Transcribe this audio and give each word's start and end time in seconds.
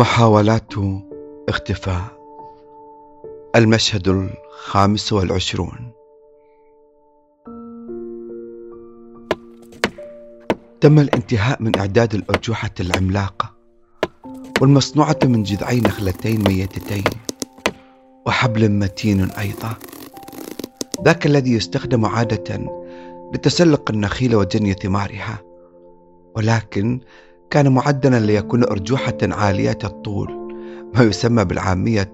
محاولات 0.00 0.72
اختفاء. 1.48 2.04
المشهد 3.56 4.08
الخامس 4.08 5.12
والعشرون. 5.12 5.92
تم 10.80 10.98
الانتهاء 10.98 11.62
من 11.62 11.78
إعداد 11.78 12.14
الأرجوحة 12.14 12.70
العملاقة 12.80 13.54
والمصنوعة 14.60 15.18
من 15.24 15.42
جذعي 15.42 15.80
نخلتين 15.80 16.44
ميتتين 16.48 17.04
وحبل 18.26 18.70
متين 18.70 19.30
أيضا. 19.30 19.74
ذاك 21.04 21.26
الذي 21.26 21.52
يستخدم 21.52 22.06
عادة 22.06 22.58
لتسلق 23.34 23.90
النخيل 23.90 24.36
وجني 24.36 24.72
ثمارها 24.72 25.38
ولكن 26.36 27.00
كان 27.50 27.72
معدلا 27.72 28.20
ليكون 28.20 28.64
أرجوحة 28.64 29.18
عالية 29.22 29.78
الطول 29.84 30.30
ما 30.94 31.02
يسمى 31.02 31.44
بالعامية 31.44 32.12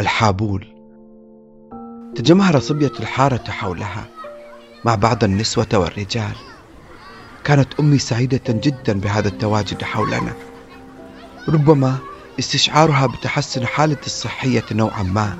الحابول. 0.00 0.66
تجمهر 2.14 2.58
صبية 2.58 2.92
الحارة 3.00 3.50
حولها 3.50 4.08
مع 4.84 4.94
بعض 4.94 5.24
النسوة 5.24 5.66
والرجال. 5.74 6.34
كانت 7.44 7.68
أمي 7.80 7.98
سعيدة 7.98 8.40
جدا 8.48 9.00
بهذا 9.00 9.28
التواجد 9.28 9.82
حولنا. 9.82 10.32
ربما 11.48 11.96
استشعارها 12.38 13.06
بتحسن 13.06 13.66
حالتي 13.66 14.06
الصحية 14.06 14.64
نوعا 14.72 15.02
ما 15.02 15.36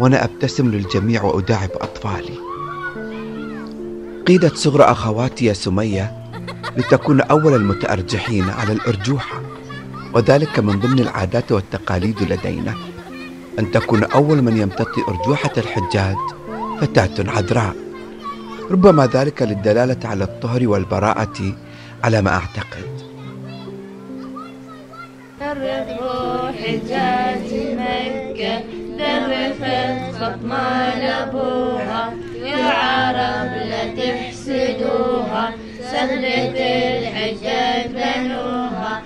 وأنا 0.00 0.24
أبتسم 0.24 0.70
للجميع 0.70 1.22
وأداعب 1.22 1.70
أطفالي. 1.74 2.38
قيدت 4.26 4.56
صغر 4.56 4.90
أخواتي 4.90 5.54
سمية 5.54 6.23
لتكون 6.76 7.20
أول 7.20 7.54
المتأرجحين 7.54 8.50
على 8.50 8.72
الأرجوحة. 8.72 9.40
وذلك 10.14 10.58
من 10.58 10.80
ضمن 10.80 10.98
العادات 10.98 11.52
والتقاليد 11.52 12.22
لدينا 12.22 12.74
أن 13.58 13.70
تكون 13.70 14.04
أول 14.04 14.42
من 14.42 14.56
يمتطي 14.56 15.02
أرجوحة 15.08 15.52
الحجاج 15.56 16.16
فتاة 16.80 17.30
عذراء. 17.30 17.74
ربما 18.70 19.06
ذلك 19.06 19.42
للدلالة 19.42 20.08
على 20.08 20.24
الطهر 20.24 20.68
والبراءة 20.68 21.52
على 22.04 22.22
ما 22.22 22.30
أعتقد. 22.30 22.94
حجاج 26.64 27.50
مكة 27.78 28.54
درفت 28.98 30.16
خطمان 30.20 31.00
أبوها 31.02 31.73
بنوها 37.88 39.02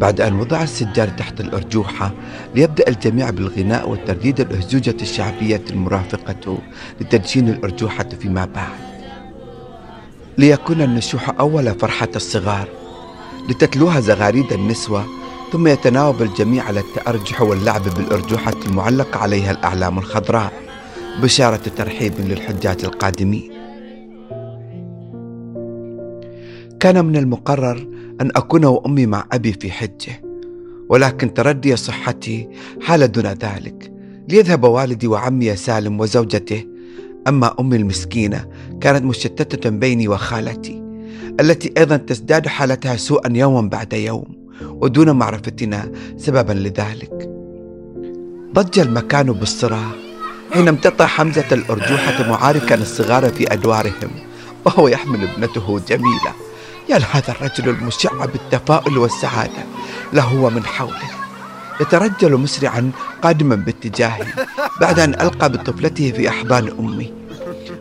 بعد 0.00 0.20
أن 0.20 0.40
وضع 0.40 0.62
السجار 0.62 1.08
تحت 1.08 1.40
الأرجوحة 1.40 2.12
ليبدأ 2.54 2.88
الجميع 2.88 3.30
بالغناء 3.30 3.88
والترديد 3.88 4.40
الأهزوجة 4.40 4.96
الشعبية 5.02 5.62
المرافقة 5.70 6.58
لتدشين 7.00 7.48
الأرجوحة 7.48 8.08
فيما 8.20 8.44
بعد. 8.44 8.78
ليكون 10.38 10.82
النشوح 10.82 11.40
أول 11.40 11.74
فرحة 11.74 12.08
الصغار 12.16 12.68
لتتلوها 13.48 14.00
زغاريد 14.00 14.52
النسوة 14.52 15.06
ثم 15.52 15.66
يتناوب 15.66 16.22
الجميع 16.22 16.64
على 16.64 16.80
التأرجح 16.80 17.42
واللعب 17.42 17.82
بالأرجوحة 17.82 18.54
المعلقة 18.66 19.20
عليها 19.20 19.50
الأعلام 19.50 19.98
الخضراء. 19.98 20.67
بشارة 21.22 21.62
ترحيب 21.76 22.12
للحجاج 22.18 22.84
القادمين 22.84 23.52
كان 26.80 27.04
من 27.04 27.16
المقرر 27.16 27.88
أن 28.20 28.30
أكون 28.36 28.64
وأمي 28.64 29.06
مع 29.06 29.26
أبي 29.32 29.52
في 29.52 29.70
حجة 29.70 30.22
ولكن 30.88 31.34
تردي 31.34 31.76
صحتي 31.76 32.48
حال 32.80 33.12
دون 33.12 33.26
ذلك. 33.26 33.92
ليذهب 34.28 34.64
والدي 34.64 35.06
وعمي 35.06 35.56
سالم 35.56 36.00
وزوجته 36.00 36.64
أما 37.28 37.54
أمي 37.60 37.76
المسكينة 37.76 38.46
كانت 38.80 39.04
مشتتة 39.04 39.70
بيني 39.70 40.08
وخالتي 40.08 40.82
التي 41.40 41.72
أيضا 41.78 41.96
تزداد 41.96 42.46
حالتها 42.46 42.96
سوءا 42.96 43.32
يوما 43.36 43.68
بعد 43.68 43.92
يوم 43.92 44.48
ودون 44.62 45.10
معرفتنا 45.10 45.92
سببا 46.16 46.52
لذلك. 46.52 47.30
ضج 48.54 48.78
المكان 48.78 49.32
بالصراخ 49.32 50.07
حين 50.54 50.68
امتطى 50.68 51.06
حمزة 51.06 51.44
الأرجوحة 51.52 52.28
معاركا 52.28 52.74
الصغار 52.74 53.30
في 53.30 53.52
أدوارهم 53.52 54.10
وهو 54.64 54.88
يحمل 54.88 55.28
ابنته 55.28 55.80
جميلة. 55.88 56.32
يا 56.90 56.98
لهذا 56.98 57.28
الرجل 57.28 57.68
المشع 57.68 58.24
بالتفاؤل 58.24 58.98
والسعادة 58.98 59.64
له 60.12 60.34
ومن 60.34 60.64
حوله. 60.64 61.10
يترجل 61.80 62.36
مسرعا 62.36 62.90
قادما 63.22 63.54
باتجاهي 63.54 64.24
بعد 64.80 64.98
أن 64.98 65.14
ألقى 65.14 65.52
بطفلته 65.52 66.12
في 66.16 66.28
أحضان 66.28 66.68
أمي 66.78 67.12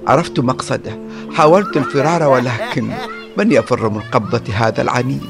عرفت 0.08 0.40
مقصده 0.40 1.00
حاولت 1.34 1.78
الفرار 1.78 2.24
ولكن 2.24 2.94
من 3.38 3.52
يفر 3.52 3.90
من 3.90 4.00
قبضة 4.00 4.54
هذا 4.54 4.82
العنيد؟ 4.82 5.22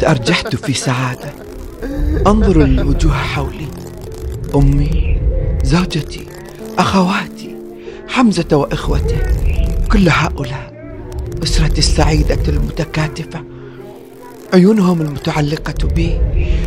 تأرجحت 0.00 0.56
في 0.56 0.74
سعادة. 0.74 1.32
أنظر 2.26 2.58
للوجوه 2.58 3.14
حولي. 3.14 3.68
أمي 4.54 5.20
زوجتي 5.64 6.26
أخواتي 6.78 7.56
حمزة 8.08 8.56
وإخوته 8.56 9.18
كل 9.92 10.08
هؤلاء 10.08 10.70
أسرتي 11.42 11.78
السعيدة 11.78 12.38
المتكاتفة. 12.48 13.44
عيونهم 14.54 15.00
المتعلقة 15.00 15.88
بي 15.94 16.20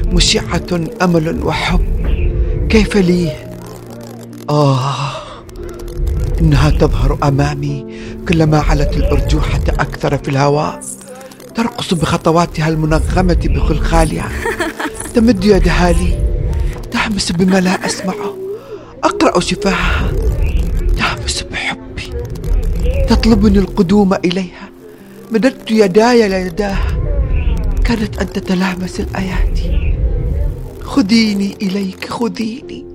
مشعة 0.05 0.81
أمل 1.01 1.43
وحب. 1.43 1.81
كيف 2.69 2.97
لي؟ 2.97 3.31
آه 4.49 5.11
إنها 6.41 6.69
تظهر 6.69 7.17
أمامي 7.23 7.85
كلما 8.29 8.59
علت 8.59 8.97
الأرجوحة 8.97 9.61
أكثر 9.69 10.17
في 10.17 10.29
الهواء. 10.29 10.81
ترقص 11.55 11.93
بخطواتها 11.93 12.69
المنغمة 12.69 13.39
بخلخالها 13.45 14.29
تمد 15.15 15.45
يدها 15.45 15.91
لي. 15.91 16.22
تحمس 16.93 17.31
بما 17.31 17.59
لا 17.59 17.85
أسمعه 17.85 18.37
أقرأ 19.03 19.39
شفاهها. 19.39 20.11
تهمس 20.97 21.41
بحبي. 21.51 22.13
تطلبني 23.09 23.59
القدوم 23.59 24.13
إليها. 24.13 24.69
مددت 25.31 25.71
يداي 25.71 26.29
ليداها. 26.29 26.97
كانت 27.85 28.17
أن 28.17 28.33
تتلامس 28.33 28.99
الأيادي. 28.99 29.95
خذيني 30.81 31.57
إليك 31.61 32.09
خذيني. 32.09 32.85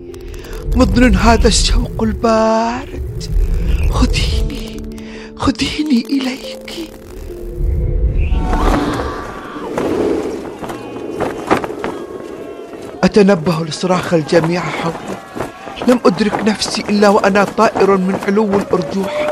مضن 0.77 1.15
هذا 1.15 1.49
الشوق 1.49 2.03
البارد. 2.03 3.25
خذيني 3.91 4.83
خذيني 5.37 6.01
إليك. 6.11 6.91
أتنبه 13.19 13.65
لصراخ 13.65 14.15
الجميع 14.15 14.61
حولي 14.61 15.19
لم 15.89 16.01
أدرك 16.07 16.35
نفسي 16.49 16.81
إلا 16.81 17.09
وأنا 17.09 17.45
طائر 17.45 17.97
من 17.97 18.21
علو 18.27 18.59
الأرجوح 18.59 19.27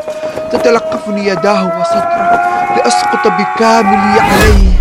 تتلقفني 0.53 1.27
يداه 1.27 1.81
وصدره 1.81 2.77
لأسقط 2.77 3.27
بكاملي 3.27 4.21
عليه. 4.21 4.77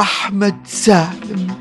أحمد 0.00 0.56
سالم 0.66 1.56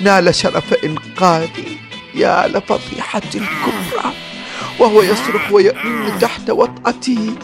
نال 0.00 0.34
شرف 0.34 0.74
إنقاذي 0.84 1.78
يا 2.14 2.48
لفضيحة 2.48 3.22
الكبرى 3.34 4.12
وهو 4.78 5.02
يصرخ 5.02 5.52
ويأن 5.52 6.18
تحت 6.20 6.50
وطأتي 6.50 7.34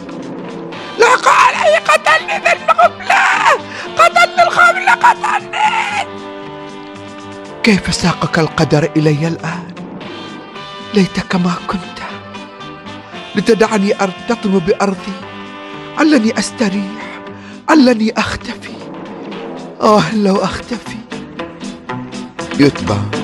لحق 0.99 1.27
علي 1.27 1.77
قتلني 1.77 2.33
ذي 2.33 2.53
القبلة 2.53 3.70
قتلني 4.03 4.43
الخبلة 4.47 4.91
قتلني. 4.91 6.07
كيف 7.63 7.95
ساقك 7.95 8.39
القدر 8.39 8.91
إلي 8.97 9.27
الآن؟ 9.27 9.73
ليتك 10.93 11.35
ما 11.35 11.53
كنت. 11.67 11.99
لتدعني 13.35 14.03
أرتطم 14.03 14.59
بأرضي. 14.59 15.17
علني 15.97 16.39
أستريح. 16.39 17.21
علني 17.69 18.13
أختفي. 18.17 18.73
آه 19.81 20.15
لو 20.15 20.35
أختفي. 20.35 20.97
يتبع. 22.59 23.20